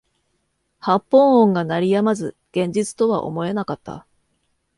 [0.79, 4.07] 発砲音が鳴り止まず現実とは思えなかった